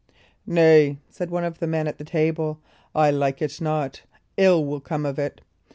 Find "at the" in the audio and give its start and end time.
1.87-2.03